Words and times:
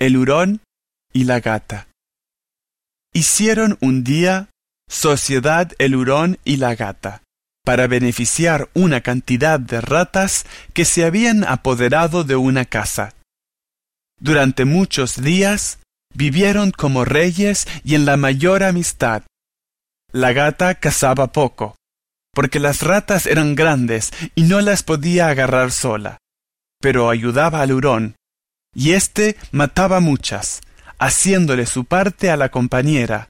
el 0.00 0.16
hurón 0.16 0.62
y 1.12 1.24
la 1.24 1.40
gata. 1.40 1.88
Hicieron 3.12 3.76
un 3.80 4.02
día 4.02 4.48
sociedad 4.88 5.72
el 5.78 5.94
hurón 5.94 6.38
y 6.42 6.56
la 6.56 6.74
gata, 6.74 7.22
para 7.64 7.86
beneficiar 7.86 8.70
una 8.72 9.02
cantidad 9.02 9.60
de 9.60 9.80
ratas 9.82 10.46
que 10.72 10.86
se 10.86 11.04
habían 11.04 11.44
apoderado 11.44 12.24
de 12.24 12.34
una 12.34 12.64
casa. 12.64 13.14
Durante 14.18 14.64
muchos 14.64 15.20
días 15.20 15.80
vivieron 16.14 16.70
como 16.70 17.04
reyes 17.04 17.68
y 17.84 17.94
en 17.94 18.06
la 18.06 18.16
mayor 18.16 18.62
amistad. 18.62 19.24
La 20.12 20.32
gata 20.32 20.76
cazaba 20.76 21.30
poco, 21.30 21.76
porque 22.32 22.58
las 22.58 22.80
ratas 22.80 23.26
eran 23.26 23.54
grandes 23.54 24.12
y 24.34 24.44
no 24.44 24.62
las 24.62 24.82
podía 24.82 25.28
agarrar 25.28 25.72
sola, 25.72 26.16
pero 26.80 27.10
ayudaba 27.10 27.60
al 27.60 27.72
hurón, 27.72 28.16
y 28.74 28.92
éste 28.92 29.36
mataba 29.52 30.00
muchas, 30.00 30.60
haciéndole 30.98 31.66
su 31.66 31.84
parte 31.84 32.30
a 32.30 32.36
la 32.36 32.50
compañera, 32.50 33.28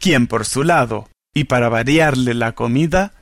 quien 0.00 0.26
por 0.26 0.44
su 0.44 0.62
lado, 0.64 1.08
y 1.34 1.44
para 1.44 1.68
variarle 1.68 2.34
la 2.34 2.52
comida, 2.52 3.12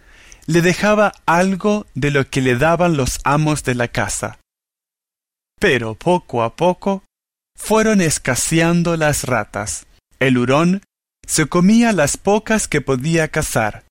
le 0.46 0.62
dejaba 0.62 1.12
algo 1.26 1.86
de 1.94 2.10
lo 2.10 2.28
que 2.28 2.40
le 2.40 2.56
daban 2.56 2.96
los 2.96 3.20
amos 3.24 3.62
de 3.64 3.74
la 3.74 3.88
casa. 3.88 4.38
Pero 5.60 5.94
poco 5.94 6.42
a 6.42 6.56
poco 6.56 7.04
fueron 7.56 8.00
escaseando 8.00 8.96
las 8.96 9.24
ratas. 9.24 9.86
El 10.18 10.38
hurón 10.38 10.82
se 11.26 11.46
comía 11.46 11.92
las 11.92 12.16
pocas 12.16 12.66
que 12.66 12.80
podía 12.80 13.28
cazar, 13.28 13.84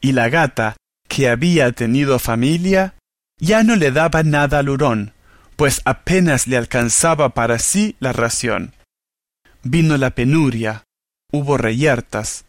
y 0.00 0.12
la 0.12 0.28
gata, 0.28 0.76
que 1.08 1.28
había 1.28 1.72
tenido 1.72 2.18
familia, 2.18 2.94
ya 3.40 3.62
no 3.62 3.74
le 3.74 3.90
daba 3.90 4.22
nada 4.22 4.58
al 4.58 4.68
hurón, 4.68 5.14
pues 5.58 5.82
apenas 5.84 6.46
le 6.46 6.56
alcanzaba 6.56 7.30
para 7.30 7.58
sí 7.58 7.96
la 7.98 8.12
ración. 8.12 8.74
Vino 9.64 9.96
la 9.96 10.10
penuria, 10.10 10.84
hubo 11.32 11.56
reyertas. 11.56 12.44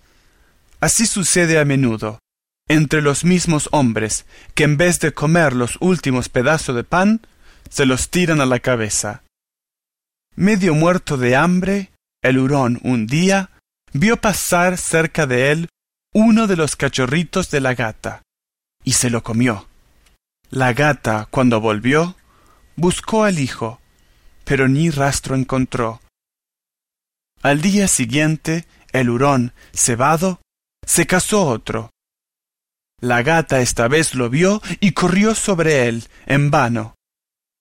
Así 0.79 1.07
sucede 1.07 1.59
a 1.59 1.65
menudo, 1.65 2.19
entre 2.67 3.01
los 3.01 3.25
mismos 3.25 3.67
hombres, 3.71 4.27
que 4.53 4.63
en 4.63 4.77
vez 4.77 4.99
de 4.99 5.11
comer 5.11 5.53
los 5.53 5.77
últimos 5.79 6.29
pedazos 6.29 6.75
de 6.75 6.83
pan, 6.83 7.21
se 7.67 7.87
los 7.87 8.09
tiran 8.11 8.41
a 8.41 8.45
la 8.45 8.59
cabeza. 8.59 9.23
Medio 10.35 10.75
muerto 10.75 11.17
de 11.17 11.35
hambre, 11.35 11.89
el 12.21 12.37
hurón 12.37 12.79
un 12.83 13.07
día 13.07 13.49
vio 13.91 14.21
pasar 14.21 14.77
cerca 14.77 15.25
de 15.25 15.51
él 15.51 15.69
uno 16.13 16.45
de 16.45 16.57
los 16.57 16.75
cachorritos 16.75 17.49
de 17.49 17.59
la 17.59 17.73
gata, 17.73 18.21
y 18.83 18.93
se 18.93 19.09
lo 19.09 19.23
comió. 19.23 19.67
La 20.51 20.73
gata, 20.73 21.27
cuando 21.31 21.59
volvió, 21.59 22.15
buscó 22.79 23.23
al 23.23 23.39
hijo, 23.39 23.79
pero 24.45 24.67
ni 24.67 24.89
rastro 24.89 25.35
encontró. 25.35 26.01
Al 27.41 27.61
día 27.61 27.87
siguiente, 27.87 28.65
el 28.91 29.09
hurón, 29.09 29.53
cebado, 29.73 30.41
se 30.85 31.05
casó 31.05 31.47
otro. 31.47 31.91
La 33.01 33.21
gata 33.21 33.61
esta 33.61 33.87
vez 33.87 34.15
lo 34.15 34.29
vio 34.29 34.61
y 34.79 34.91
corrió 34.91 35.35
sobre 35.35 35.87
él, 35.87 36.07
en 36.25 36.51
vano. 36.51 36.95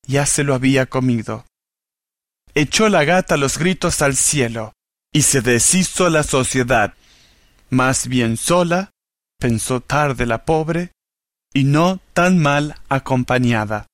Ya 0.07 0.27
se 0.27 0.43
lo 0.43 0.55
había 0.55 0.87
comido. 0.87 1.45
Echó 2.55 2.89
la 2.89 3.05
gata 3.05 3.37
los 3.37 3.59
gritos 3.59 4.03
al 4.03 4.17
cielo, 4.17 4.73
y 5.13 5.23
se 5.23 5.43
deshizo 5.43 6.11
la 6.11 6.23
sociedad. 6.23 6.95
Más 7.71 8.09
bien 8.09 8.37
sola, 8.37 8.91
pensó 9.39 9.81
tarde 9.81 10.27
la 10.27 10.45
pobre, 10.45 10.93
y 11.53 11.65
no 11.65 12.01
tan 12.15 12.39
mal 12.39 12.77
acompañada. 12.89 13.88